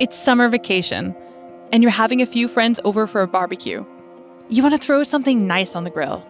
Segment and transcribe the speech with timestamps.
[0.00, 1.14] It's summer vacation,
[1.72, 3.84] and you're having a few friends over for a barbecue.
[4.48, 6.26] You want to throw something nice on the grill.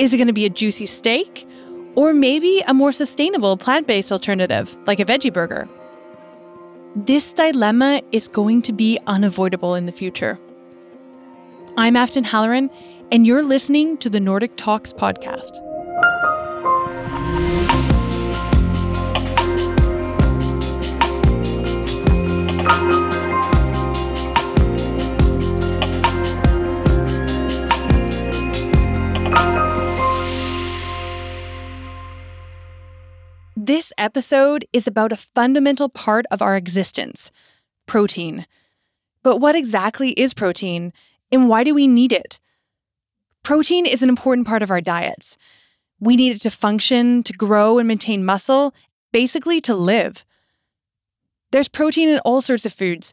[0.00, 1.46] Is it going to be a juicy steak?
[1.94, 5.68] Or maybe a more sustainable plant based alternative, like a veggie burger?
[6.96, 10.36] This dilemma is going to be unavoidable in the future.
[11.76, 12.68] I'm Afton Halloran,
[13.12, 15.52] and you're listening to the Nordic Talks podcast.
[33.60, 37.32] This episode is about a fundamental part of our existence
[37.86, 38.46] protein.
[39.24, 40.92] But what exactly is protein,
[41.32, 42.38] and why do we need it?
[43.42, 45.36] Protein is an important part of our diets.
[45.98, 48.76] We need it to function, to grow and maintain muscle,
[49.10, 50.24] basically to live.
[51.50, 53.12] There's protein in all sorts of foods,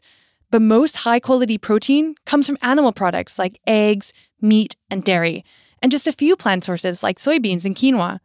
[0.52, 5.44] but most high quality protein comes from animal products like eggs, meat, and dairy,
[5.82, 8.20] and just a few plant sources like soybeans and quinoa.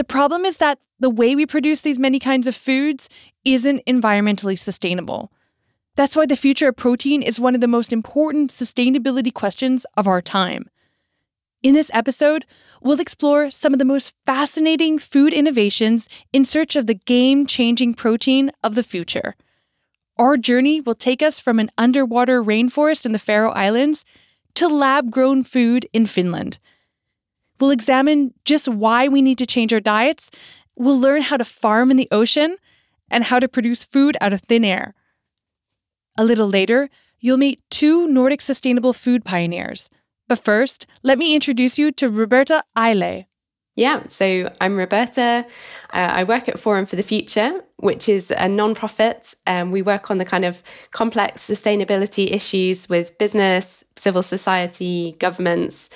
[0.00, 3.10] The problem is that the way we produce these many kinds of foods
[3.44, 5.30] isn't environmentally sustainable.
[5.94, 10.08] That's why the future of protein is one of the most important sustainability questions of
[10.08, 10.70] our time.
[11.62, 12.46] In this episode,
[12.80, 17.92] we'll explore some of the most fascinating food innovations in search of the game changing
[17.92, 19.36] protein of the future.
[20.16, 24.06] Our journey will take us from an underwater rainforest in the Faroe Islands
[24.54, 26.58] to lab grown food in Finland.
[27.60, 30.30] We'll examine just why we need to change our diets.
[30.76, 32.56] We'll learn how to farm in the ocean
[33.10, 34.94] and how to produce food out of thin air.
[36.16, 36.88] A little later,
[37.18, 39.90] you'll meet two Nordic sustainable food pioneers.
[40.26, 43.26] But first, let me introduce you to Roberta Iley.
[43.76, 45.46] Yeah, so I'm Roberta.
[45.92, 49.34] Uh, I work at Forum for the Future, which is a non-profit.
[49.46, 55.88] Um, we work on the kind of complex sustainability issues with business, civil society, governments.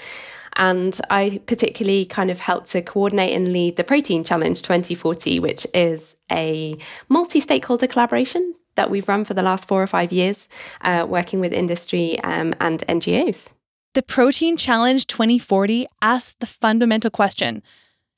[0.57, 5.67] And I particularly kind of helped to coordinate and lead the Protein Challenge 2040, which
[5.75, 6.77] is a
[7.09, 10.49] multi stakeholder collaboration that we've run for the last four or five years,
[10.83, 13.53] uh, working with industry um, and NGOs.
[13.95, 17.63] The Protein Challenge 2040 asks the fundamental question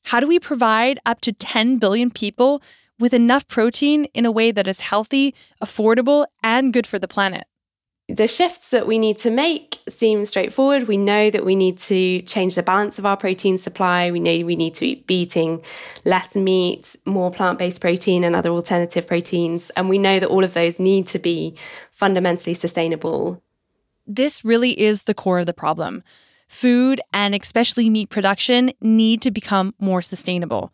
[0.07, 2.63] How do we provide up to 10 billion people
[2.99, 7.47] with enough protein in a way that is healthy, affordable, and good for the planet?
[8.09, 10.87] The shifts that we need to make seem straightforward.
[10.87, 14.13] We know that we need to change the balance of our protein supply.
[14.13, 15.63] We know we need to be eating
[16.05, 19.71] less meat, more plant based protein, and other alternative proteins.
[19.71, 21.57] And we know that all of those need to be
[21.91, 23.43] fundamentally sustainable.
[24.07, 26.05] This really is the core of the problem.
[26.47, 30.73] Food and especially meat production need to become more sustainable.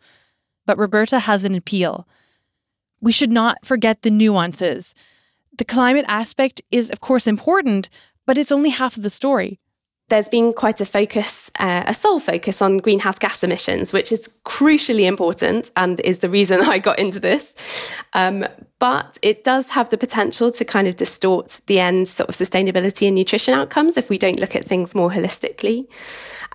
[0.67, 2.07] But Roberta has an appeal.
[3.01, 4.93] We should not forget the nuances
[5.57, 7.89] the climate aspect is, of course, important,
[8.25, 9.59] but it's only half of the story.
[10.09, 14.29] There's been quite a focus, uh, a sole focus on greenhouse gas emissions, which is
[14.45, 17.55] crucially important and is the reason I got into this.
[18.13, 18.45] Um,
[18.83, 23.07] but it does have the potential to kind of distort the end sort of sustainability
[23.07, 25.87] and nutrition outcomes if we don't look at things more holistically.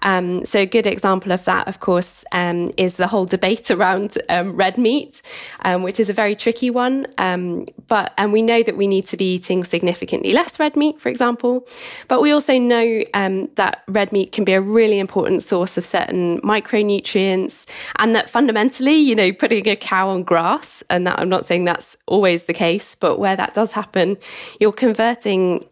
[0.03, 4.19] Um, so, a good example of that, of course, um, is the whole debate around
[4.29, 5.23] um, red meat,
[5.65, 7.07] um, which is a very tricky one.
[7.19, 11.01] Um, but and we know that we need to be eating significantly less red meat,
[11.01, 11.67] for example.
[12.09, 15.85] But we also know um, that red meat can be a really important source of
[15.85, 21.29] certain micronutrients, and that fundamentally, you know, putting a cow on grass, and that I'm
[21.29, 24.17] not saying that's always the case, but where that does happen,
[24.59, 25.65] you're converting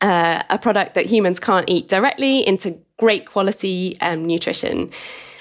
[0.00, 4.90] uh, a product that humans can't eat directly into great quality um, nutrition.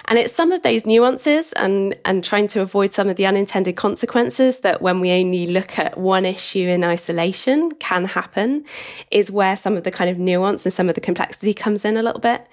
[0.05, 3.77] And it's some of those nuances and, and trying to avoid some of the unintended
[3.77, 8.65] consequences that when we only look at one issue in isolation can happen
[9.09, 11.95] is where some of the kind of nuance and some of the complexity comes in
[11.95, 12.45] a little bit.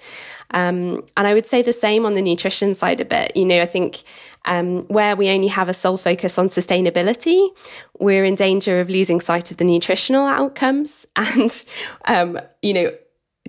[0.51, 3.35] Um, and I would say the same on the nutrition side a bit.
[3.35, 4.03] You know, I think
[4.45, 7.49] um, where we only have a sole focus on sustainability,
[7.99, 11.05] we're in danger of losing sight of the nutritional outcomes.
[11.15, 11.63] And,
[12.05, 12.91] um, you know,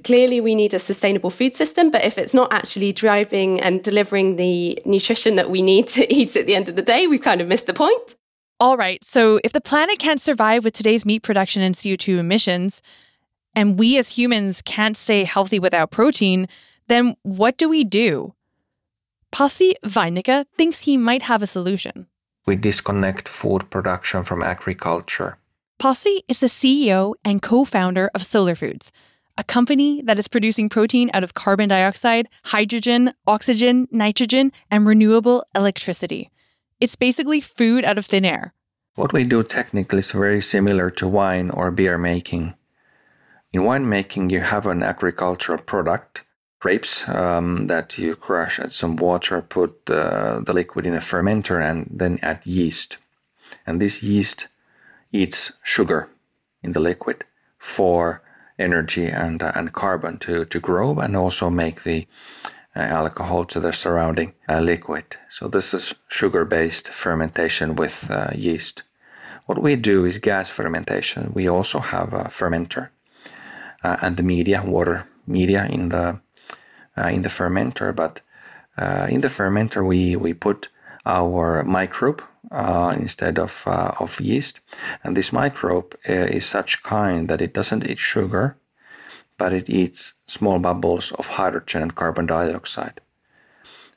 [0.05, 4.37] clearly we need a sustainable food system, but if it's not actually driving and delivering
[4.37, 7.41] the nutrition that we need to eat at the end of the day, we've kind
[7.41, 8.17] of missed the point.
[8.59, 9.03] All right.
[9.03, 12.83] So if the planet can't survive with today's meat production and CO2 emissions,
[13.55, 16.47] and we as humans can't stay healthy without protein,
[16.89, 18.35] then what do we do?
[19.33, 22.07] Pasi Vainikka thinks he might have a solution.
[22.47, 25.39] We disconnect food production from agriculture.
[25.79, 28.93] Pasi is the CEO and co founder of Solar Foods,
[29.39, 35.45] a company that is producing protein out of carbon dioxide, hydrogen, oxygen, nitrogen, and renewable
[35.55, 36.31] electricity.
[36.81, 38.53] It's basically food out of thin air.
[38.97, 42.55] What we do technically is very similar to wine or beer making.
[43.53, 46.25] In winemaking, you have an agricultural product,
[46.61, 51.61] grapes, um, that you crush, add some water, put uh, the liquid in a fermenter,
[51.61, 52.99] and then add yeast.
[53.67, 54.49] And this yeast
[55.11, 56.09] eats sugar
[56.63, 57.25] in the liquid
[57.59, 58.23] for
[58.59, 62.07] energy and, uh, and carbon to, to grow and also make the
[62.77, 65.17] uh, alcohol to the surrounding uh, liquid.
[65.31, 68.83] So, this is sugar based fermentation with uh, yeast.
[69.47, 71.33] What we do is gas fermentation.
[71.35, 72.91] We also have a fermenter
[73.83, 76.21] uh, and the media, water media in the
[76.97, 77.95] in the fermenter.
[77.95, 78.21] But
[78.79, 80.69] uh, in the fermenter, we we put
[81.07, 84.61] our microbe uh, instead of uh, of yeast,
[85.05, 88.57] and this microbe uh, is such kind that it doesn't eat sugar,
[89.39, 93.01] but it eats small bubbles of hydrogen and carbon dioxide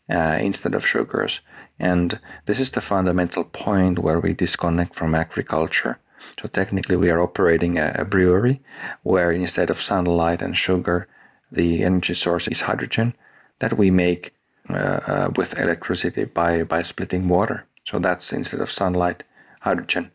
[0.09, 1.39] instead of sugars.
[1.79, 5.97] And this is the fundamental point where we disconnect from agriculture.
[6.39, 8.61] So technically, we are operating a, a brewery
[9.01, 11.07] where instead of sunlight and sugar,
[11.53, 13.13] the energy source is hydrogen
[13.59, 14.33] that we make
[14.69, 17.65] uh, uh, with electricity by, by splitting water.
[17.83, 19.23] So that's instead of sunlight,
[19.61, 20.11] hydrogen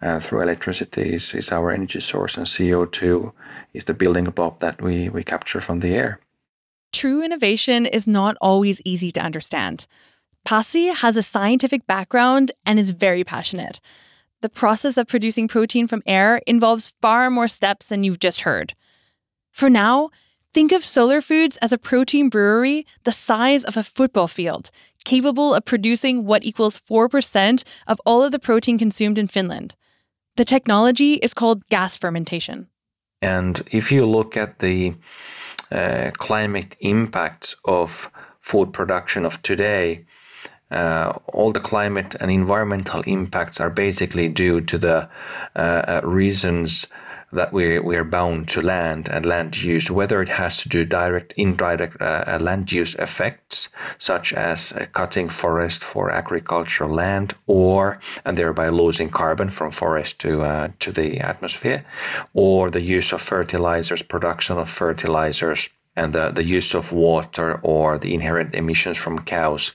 [0.00, 3.32] uh, through electricity is, is our energy source, and CO2
[3.72, 6.20] is the building block that we, we capture from the air.
[6.92, 9.86] True innovation is not always easy to understand.
[10.44, 13.80] Pasi has a scientific background and is very passionate.
[14.42, 18.74] The process of producing protein from air involves far more steps than you've just heard.
[19.52, 20.10] For now,
[20.52, 24.70] think of Solar Foods as a protein brewery the size of a football field,
[25.04, 29.74] capable of producing what equals 4% of all of the protein consumed in Finland.
[30.36, 32.68] The technology is called gas fermentation.
[33.20, 34.94] And if you look at the
[35.70, 38.10] uh, climate impacts of
[38.40, 40.04] food production of today,
[40.70, 45.08] uh, all the climate and environmental impacts are basically due to the
[45.54, 46.86] uh, uh, reasons
[47.32, 50.84] that we we are bound to land and land use, whether it has to do
[50.84, 53.68] direct, indirect uh, uh land use effects,
[53.98, 60.18] such as uh, cutting forest for agricultural land, or and thereby losing carbon from forest
[60.18, 61.84] to uh, to the atmosphere,
[62.34, 67.98] or the use of fertilizers, production of fertilizers and the, the use of water or
[67.98, 69.72] the inherent emissions from cows.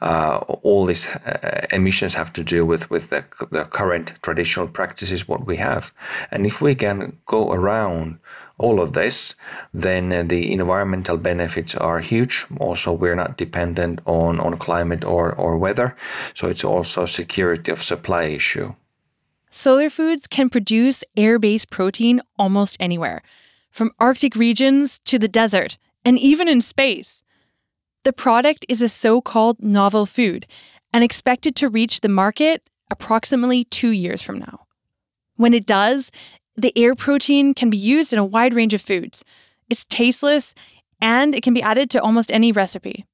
[0.00, 5.28] Uh, all these uh, emissions have to do with, with the, the current traditional practices,
[5.28, 5.92] what we have.
[6.30, 8.18] And if we can go around
[8.58, 9.36] all of this,
[9.72, 12.46] then the environmental benefits are huge.
[12.58, 15.96] Also, we're not dependent on, on climate or, or weather.
[16.34, 18.74] So it's also a security of supply issue.
[19.48, 23.22] Solar Foods can produce air based protein almost anywhere
[23.70, 27.22] from Arctic regions to the desert, and even in space.
[28.04, 30.46] The product is a so called novel food
[30.92, 34.66] and expected to reach the market approximately two years from now.
[35.36, 36.10] When it does,
[36.56, 39.24] the air protein can be used in a wide range of foods.
[39.68, 40.54] It's tasteless
[41.00, 43.06] and it can be added to almost any recipe.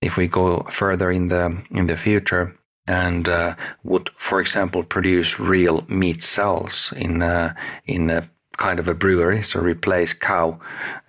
[0.00, 2.56] If we go further in the in the future
[2.86, 7.54] and uh, would, for example, produce real meat cells in uh,
[7.86, 8.26] in uh,
[8.56, 10.58] kind of a brewery, so replace cow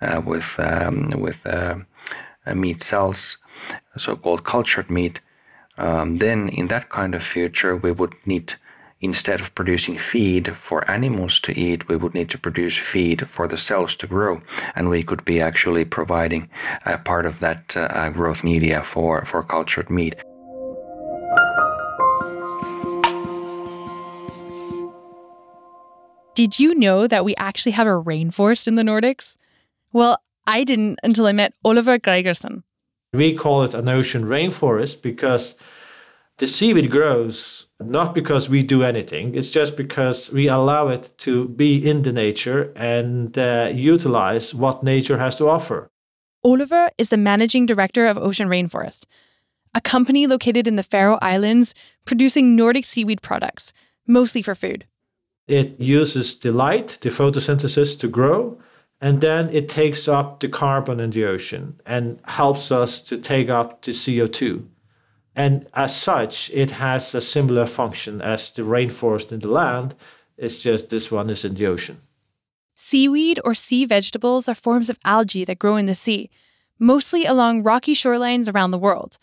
[0.00, 1.76] uh, with um, with uh,
[2.54, 3.38] meat cells,
[3.96, 5.20] so-called cultured meat.
[5.76, 8.54] Um, then, in that kind of future, we would need
[9.00, 13.46] instead of producing feed for animals to eat, we would need to produce feed for
[13.46, 14.40] the cells to grow,
[14.74, 16.48] and we could be actually providing
[16.86, 20.14] a part of that uh, growth media for for cultured meat.
[26.34, 29.36] Did you know that we actually have a rainforest in the Nordics?
[29.92, 32.64] Well, I didn't until I met Oliver Gregersen.
[33.12, 35.54] We call it an ocean rainforest because
[36.38, 41.48] the seaweed grows not because we do anything, it's just because we allow it to
[41.48, 45.88] be in the nature and uh, utilize what nature has to offer.
[46.42, 49.04] Oliver is the managing director of Ocean Rainforest,
[49.74, 51.74] a company located in the Faroe Islands
[52.04, 53.72] producing Nordic seaweed products,
[54.06, 54.86] mostly for food.
[55.46, 58.58] It uses the light, the photosynthesis to grow,
[59.00, 63.50] and then it takes up the carbon in the ocean and helps us to take
[63.50, 64.64] up the CO2.
[65.36, 69.94] And as such, it has a similar function as the rainforest in the land.
[70.38, 72.00] It's just this one is in the ocean.
[72.74, 76.30] Seaweed or sea vegetables are forms of algae that grow in the sea,
[76.78, 79.18] mostly along rocky shorelines around the world.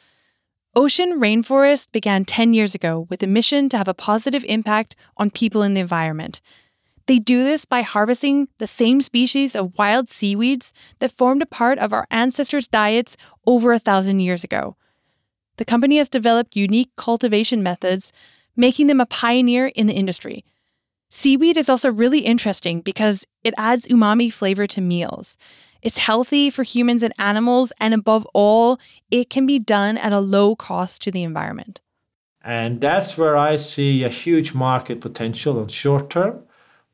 [0.73, 5.29] Ocean Rainforest began 10 years ago with a mission to have a positive impact on
[5.29, 6.39] people and the environment.
[7.07, 11.77] They do this by harvesting the same species of wild seaweeds that formed a part
[11.79, 14.77] of our ancestors' diets over a thousand years ago.
[15.57, 18.13] The company has developed unique cultivation methods,
[18.55, 20.45] making them a pioneer in the industry.
[21.09, 25.35] Seaweed is also really interesting because it adds umami flavor to meals.
[25.81, 30.19] It's healthy for humans and animals, and above all, it can be done at a
[30.19, 31.81] low cost to the environment.
[32.43, 36.43] And that's where I see a huge market potential on short term,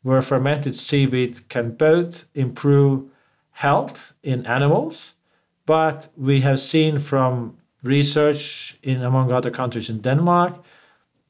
[0.04, 3.10] where fermented seaweed can both improve
[3.52, 5.16] health in animals,
[5.66, 10.64] but we have seen from research in among other countries in Denmark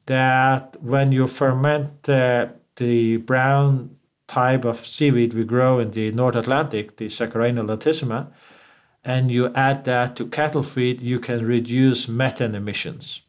[0.06, 3.97] that when you ferment the, the brown
[4.28, 8.28] type of seaweed we grow in the North Atlantic, the Saccharina latissima,
[9.04, 13.22] and you add that to cattle feed, you can reduce methane emissions.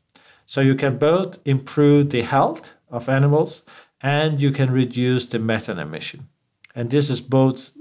[0.45, 3.63] So you can both improve the health of animals
[4.01, 6.27] and you can reduce the methane emission.
[6.75, 7.71] And this is both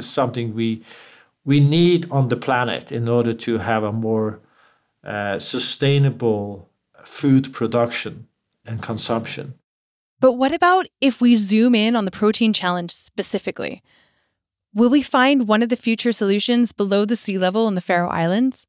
[0.00, 0.84] something we
[1.44, 4.40] we need on the planet in order to have a more
[5.04, 6.70] uh, sustainable
[7.04, 8.28] food production
[8.64, 9.54] and consumption.
[10.22, 13.82] But what about if we zoom in on the protein challenge specifically?
[14.72, 18.08] Will we find one of the future solutions below the sea level in the Faroe
[18.08, 18.68] Islands?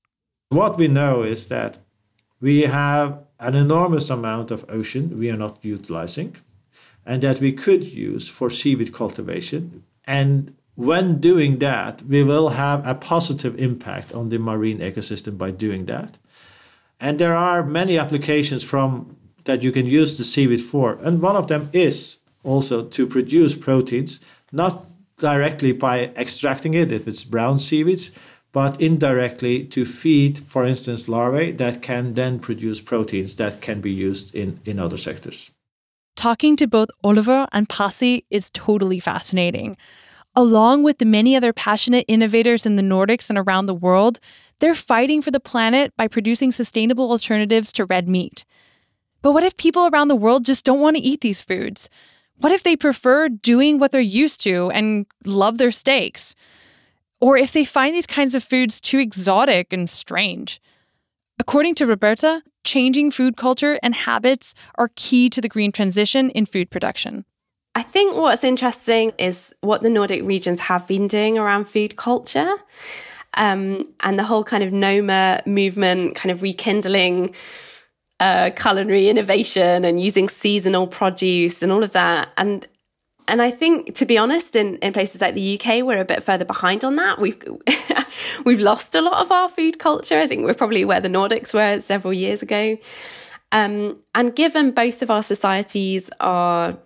[0.49, 1.77] What we know is that
[2.41, 6.35] we have an enormous amount of ocean we are not utilizing
[7.05, 9.83] and that we could use for seaweed cultivation.
[10.05, 15.51] And when doing that, we will have a positive impact on the marine ecosystem by
[15.51, 16.17] doing that.
[16.99, 20.97] And there are many applications from that you can use the seaweed for.
[21.01, 24.19] And one of them is also to produce proteins,
[24.51, 24.85] not
[25.17, 28.11] directly by extracting it if it's brown seaweeds,
[28.51, 33.91] but indirectly to feed, for instance, larvae that can then produce proteins that can be
[33.91, 35.51] used in, in other sectors.
[36.15, 39.75] Talking to both Oliver and Pasi is totally fascinating.
[40.35, 44.19] Along with the many other passionate innovators in the Nordics and around the world,
[44.59, 48.45] they're fighting for the planet by producing sustainable alternatives to red meat.
[49.23, 51.89] But what if people around the world just don't want to eat these foods?
[52.37, 56.35] What if they prefer doing what they're used to and love their steaks?
[57.21, 60.61] Or if they find these kinds of foods too exotic and strange?
[61.39, 66.45] According to Roberta, changing food culture and habits are key to the green transition in
[66.45, 67.23] food production.
[67.75, 72.55] I think what's interesting is what the Nordic regions have been doing around food culture.
[73.35, 77.33] Um, and the whole kind of Noma movement, kind of rekindling
[78.23, 82.29] uh, culinary innovation and using seasonal produce and all of that.
[82.37, 82.65] And
[83.25, 86.23] and I think, to be honest, in, in places like the UK, we're a bit
[86.23, 87.19] further behind on that.
[87.19, 87.41] We've
[88.45, 90.17] we've lost a lot of our food culture.
[90.17, 92.77] I think we're probably where the Nordics were several years ago.
[93.51, 96.77] Um, and given both of our societies are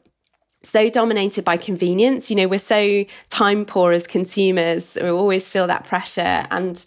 [0.63, 4.97] so dominated by convenience, you know, we're so time poor as consumers.
[4.99, 6.83] We always feel that pressure, and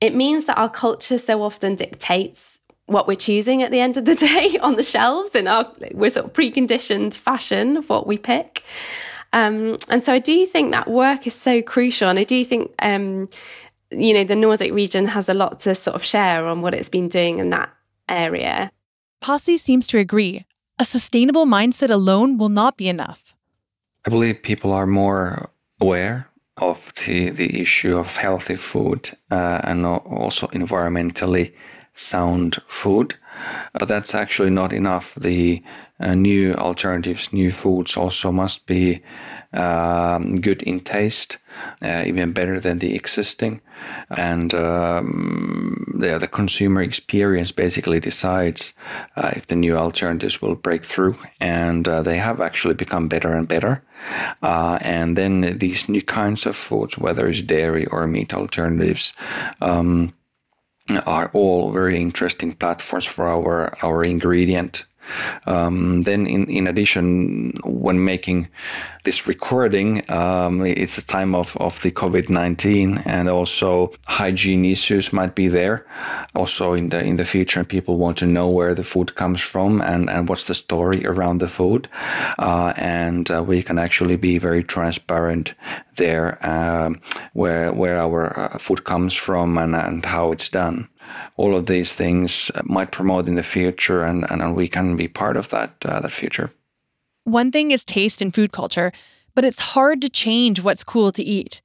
[0.00, 2.60] it means that our culture so often dictates
[2.92, 6.10] what we're choosing at the end of the day on the shelves in our we're
[6.10, 8.62] sort of preconditioned fashion of what we pick.
[9.32, 12.72] Um, and so I do think that work is so crucial, and I do think
[12.80, 13.28] um,
[13.90, 16.90] you know the Nordic region has a lot to sort of share on what it's
[16.90, 17.70] been doing in that
[18.08, 18.70] area.
[19.20, 20.44] Pasi seems to agree.
[20.78, 23.34] A sustainable mindset alone will not be enough.
[24.04, 29.86] I believe people are more aware of the, the issue of healthy food uh, and
[29.86, 31.52] also environmentally
[31.94, 33.14] sound food.
[33.72, 35.14] But that's actually not enough.
[35.14, 35.62] The
[36.00, 39.02] uh, new alternatives, new foods also must be
[39.52, 41.38] um, good in taste,
[41.82, 43.60] uh, even better than the existing.
[44.10, 48.72] And um, the, the consumer experience basically decides
[49.16, 51.16] uh, if the new alternatives will break through.
[51.40, 53.82] And uh, they have actually become better and better.
[54.42, 59.12] Uh, and then these new kinds of foods, whether it's dairy or meat alternatives,
[59.60, 60.12] um,
[61.06, 64.84] are all very interesting platforms for our our ingredient
[65.46, 68.48] um, then, in, in addition, when making
[69.04, 75.12] this recording, um, it's a time of, of the COVID 19 and also hygiene issues
[75.12, 75.84] might be there.
[76.34, 79.40] Also, in the in the future, And people want to know where the food comes
[79.40, 81.88] from and, and what's the story around the food.
[82.38, 85.54] Uh, and uh, we can actually be very transparent
[85.96, 87.00] there um,
[87.34, 90.88] where, where our uh, food comes from and, and how it's done
[91.36, 95.36] all of these things might promote in the future, and, and we can be part
[95.36, 96.50] of that uh, that future.
[97.24, 98.92] One thing is taste and food culture,
[99.34, 101.60] but it's hard to change what's cool to eat.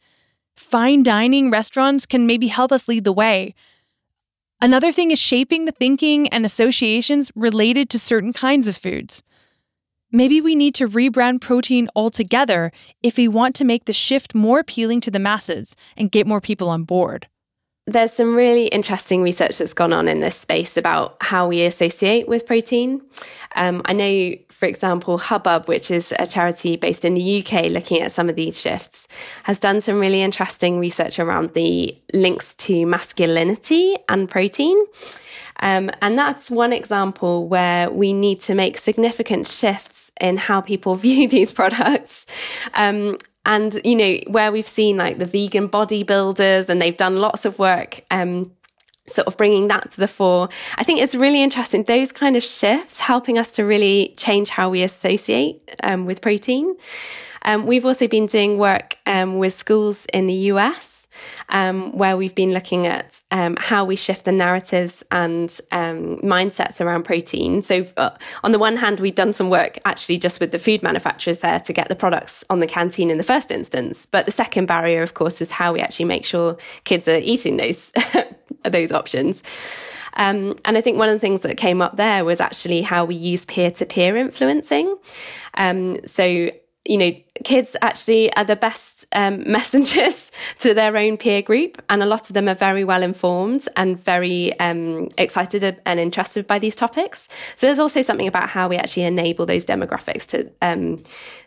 [0.55, 3.53] Fine dining restaurants can maybe help us lead the way.
[4.59, 9.21] Another thing is shaping the thinking and associations related to certain kinds of foods.
[10.11, 12.71] Maybe we need to rebrand protein altogether
[13.03, 16.41] if we want to make the shift more appealing to the masses and get more
[16.41, 17.27] people on board.
[17.87, 22.27] There's some really interesting research that's gone on in this space about how we associate
[22.27, 23.01] with protein.
[23.55, 28.01] Um, I know, for example, Hubbub, which is a charity based in the UK looking
[28.01, 29.07] at some of these shifts,
[29.43, 34.77] has done some really interesting research around the links to masculinity and protein.
[35.61, 40.95] Um, and that's one example where we need to make significant shifts in how people
[41.07, 42.25] view these products.
[42.73, 43.17] Um,
[43.47, 47.57] and you know where we've seen like the vegan bodybuilders and they've done lots of
[47.57, 48.51] work um,
[49.07, 50.49] sort of bringing that to the fore.
[50.75, 54.69] I think it's really interesting those kind of shifts helping us to really change how
[54.69, 56.75] we associate um, with protein.
[57.43, 60.96] Um, we've also been doing work um, with schools in the us
[61.49, 66.81] um, where we've been looking at um, how we shift the narratives and um, mindsets
[66.81, 67.61] around protein.
[67.61, 68.11] So, uh,
[68.43, 71.59] on the one hand, we've done some work actually just with the food manufacturers there
[71.59, 74.05] to get the products on the canteen in the first instance.
[74.05, 77.57] But the second barrier, of course, was how we actually make sure kids are eating
[77.57, 77.91] those
[78.63, 79.43] those options.
[80.17, 83.05] Um, and I think one of the things that came up there was actually how
[83.05, 84.97] we use peer to peer influencing.
[85.53, 86.49] Um, so
[86.87, 87.11] you know,
[87.43, 92.29] kids actually are the best um, messengers to their own peer group, and a lot
[92.29, 97.27] of them are very well informed and very um, excited and interested by these topics.
[97.55, 101.03] So there's also something about how we actually enable those demographics to um,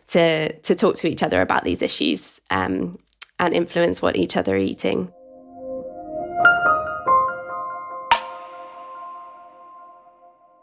[0.07, 2.99] to to talk to each other about these issues um,
[3.39, 5.11] and influence what each other are eating.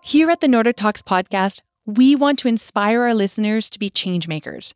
[0.03, 4.29] Here at the Nordic Talks podcast, we want to inspire our listeners to be change
[4.29, 4.75] makers.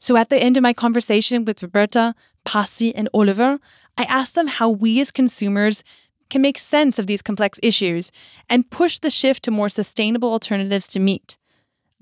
[0.00, 3.60] So at the end of my conversation with Roberta, Pasi, and Oliver,
[3.96, 5.84] I asked them how we as consumers
[6.30, 8.10] can make sense of these complex issues
[8.50, 11.38] and push the shift to more sustainable alternatives to meat.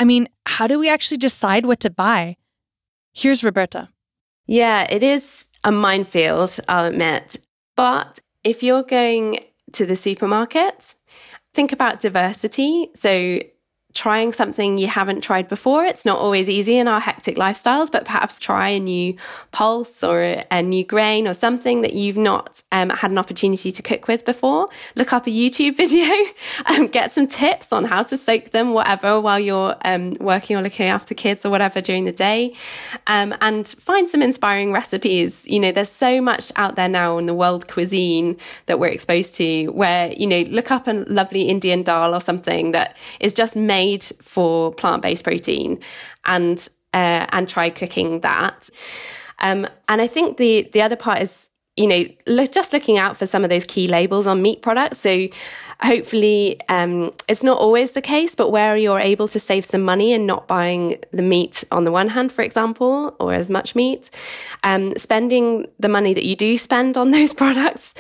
[0.01, 2.37] I mean, how do we actually decide what to buy?
[3.13, 3.91] Here's Roberta.
[4.47, 7.37] Yeah, it is a minefield, I'll admit.
[7.77, 10.95] But if you're going to the supermarket,
[11.53, 12.89] think about diversity.
[12.95, 13.41] So
[13.97, 15.85] trying something you haven't tried before.
[15.85, 19.17] It's not always easy in our hectic lifestyles, but perhaps try a new
[19.53, 23.83] pulse or a new grain or something that you've not um, had an opportunity to
[23.83, 24.69] cook with before.
[24.97, 26.13] Look up a YouTube video
[26.67, 30.63] and get some tips on how to soak them, whatever, while you're um, working or
[30.63, 32.55] looking after kids or whatever during the day.
[33.07, 35.47] Um, and find some inspiring recipes.
[35.49, 39.35] You know, there's so much out there now in the world cuisine that we're exposed
[39.37, 43.57] to where, you know, look up a lovely Indian dal or something that is just
[43.57, 45.81] made made for plant based protein
[46.25, 48.69] and uh, and try cooking that.
[49.39, 53.27] Um, and I think the the other part is you know just looking out for
[53.27, 55.01] some of those key labels on meat products.
[55.01, 55.29] So
[55.83, 60.13] hopefully um, it's not always the case, but where you're able to save some money
[60.13, 64.11] and not buying the meat on the one hand, for example, or as much meat,
[64.65, 67.95] um, spending the money that you do spend on those products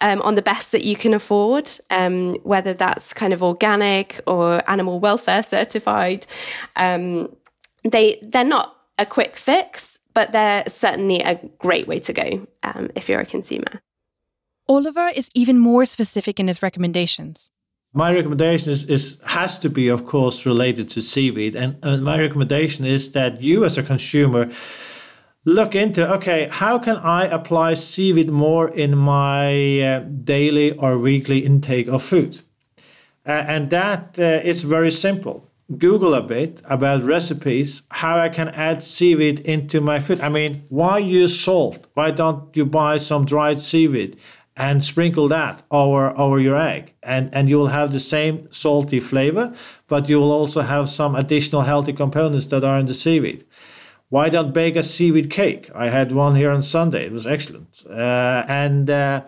[0.00, 4.68] um, on the best that you can afford, um, whether that's kind of organic or
[4.70, 6.26] animal welfare certified.
[6.76, 7.34] Um,
[7.84, 12.90] they they're not a quick fix, but they're certainly a great way to go um,
[12.94, 13.80] if you're a consumer.
[14.68, 17.50] Oliver is even more specific in his recommendations.
[17.94, 22.84] My recommendation is, is has to be, of course, related to seaweed, and, my recommendation
[22.84, 24.50] is that you, as a consumer,
[25.46, 31.38] look into okay, how can I apply seaweed more in my uh, daily or weekly
[31.38, 32.36] intake of food?
[33.26, 35.48] Uh, and that uh, is very simple.
[35.76, 40.20] Google a bit about recipes, how I can add seaweed into my food.
[40.20, 41.86] I mean, why use salt?
[41.92, 44.16] Why don't you buy some dried seaweed?
[44.58, 46.92] And sprinkle that over over your egg.
[47.02, 49.54] And and you will have the same salty flavor
[49.86, 53.44] but you will also have some additional healthy components that are in the seaweed.
[54.10, 55.70] Why don't bake a seaweed cake?
[55.74, 57.06] I had one here on sunday.
[57.06, 57.84] It was excellent.
[57.88, 59.26] Uh, and uh,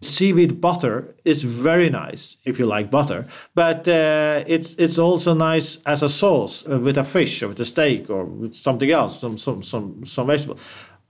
[0.00, 5.78] seaweed butter is very nice if you like butter but uh, it's it's also nice
[5.86, 9.20] as a sauce uh, with a fish or with a steak or with something else
[9.20, 10.58] some some some some vegetable.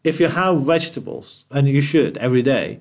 [0.04, 2.80] If you have vegetables and you should every day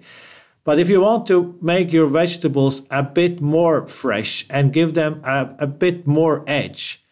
[0.64, 5.22] but if you want to make your vegetables a bit more fresh and give them
[5.24, 7.04] a, a bit more edge,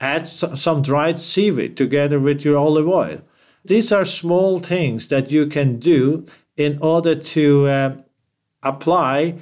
[0.00, 3.20] add some dried seaweed together with your olive oil.
[3.64, 7.96] These are small things that you can do in order to uh,
[8.62, 9.36] apply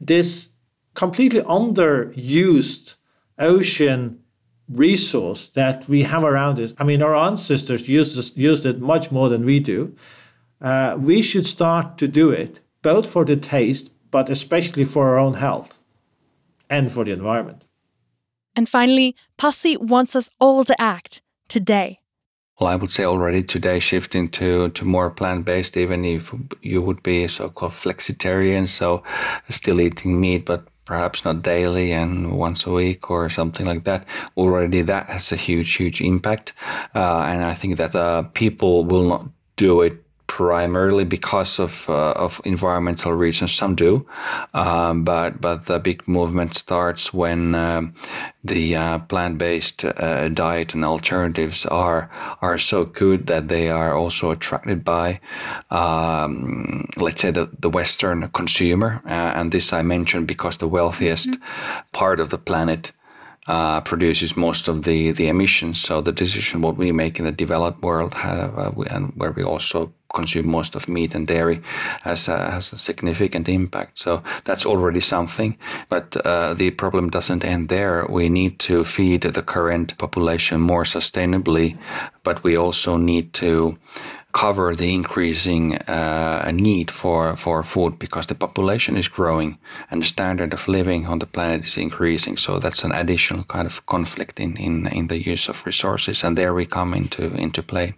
[0.00, 0.50] this
[0.94, 2.96] completely underused
[3.38, 4.20] ocean
[4.68, 6.74] resource that we have around us.
[6.78, 9.96] I mean, our ancestors used, used it much more than we do.
[10.60, 15.18] Uh, we should start to do it both for the taste, but especially for our
[15.18, 15.78] own health
[16.70, 17.64] and for the environment.
[18.54, 22.00] And finally, Pasi wants us all to act today.
[22.58, 26.80] Well, I would say already today shifting to, to more plant based, even if you
[26.80, 29.02] would be a so called flexitarian, so
[29.50, 34.06] still eating meat, but perhaps not daily and once a week or something like that.
[34.38, 36.54] Already that has a huge, huge impact.
[36.94, 42.12] Uh, and I think that uh, people will not do it primarily because of uh,
[42.12, 43.52] of environmental reasons.
[43.52, 44.06] Some do,
[44.54, 47.94] um, but but the big movement starts when um,
[48.44, 52.10] the uh, plant-based uh, diet and alternatives are
[52.42, 55.20] are so good that they are also attracted by,
[55.70, 59.02] um, let's say, the, the Western consumer.
[59.06, 61.80] Uh, and this I mentioned because the wealthiest mm-hmm.
[61.92, 62.92] part of the planet
[63.48, 65.80] uh, produces most of the, the emissions.
[65.80, 69.44] So the decision what we make in the developed world have, uh, and where we
[69.44, 71.58] also consume most of meat and dairy
[72.02, 73.98] has a, has a significant impact.
[73.98, 75.56] So that's already something.
[75.88, 78.06] But uh, the problem doesn't end there.
[78.08, 81.76] We need to feed the current population more sustainably,
[82.22, 83.76] but we also need to
[84.36, 89.56] cover the increasing uh, need for, for food because the population is growing
[89.90, 92.36] and the standard of living on the planet is increasing.
[92.36, 96.22] So that's an additional kind of conflict in, in, in the use of resources.
[96.22, 97.94] And there we come into, into play.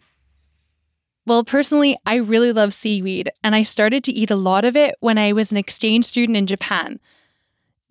[1.28, 4.94] Well, personally, I really love seaweed, and I started to eat a lot of it
[5.00, 6.98] when I was an exchange student in Japan.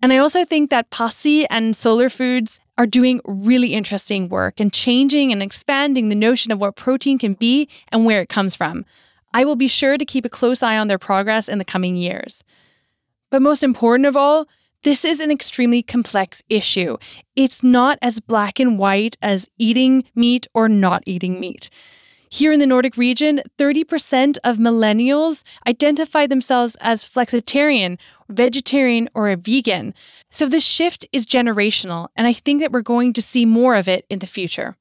[0.02, 4.72] And I also think that Pasi and Solar Foods are doing really interesting work and
[4.72, 8.84] changing and expanding the notion of what protein can be and where it comes from.
[9.32, 11.94] I will be sure to keep a close eye on their progress in the coming
[11.94, 12.42] years.
[13.30, 14.48] But most important of all,
[14.82, 16.96] this is an extremely complex issue.
[17.36, 21.70] It's not as black and white as eating meat or not eating meat.
[22.30, 29.36] Here in the Nordic region, 30% of millennials identify themselves as flexitarian, vegetarian, or a
[29.36, 29.94] vegan.
[30.30, 33.88] So this shift is generational, and I think that we're going to see more of
[33.88, 34.76] it in the future.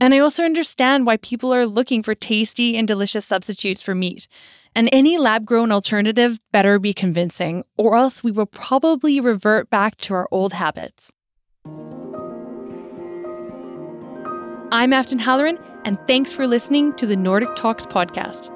[0.00, 4.26] And I also understand why people are looking for tasty and delicious substitutes for meat.
[4.74, 9.98] And any lab grown alternative better be convincing, or else we will probably revert back
[9.98, 11.12] to our old habits.
[14.72, 18.48] I'm Afton Halloran, and thanks for listening to the Nordic Talks podcast.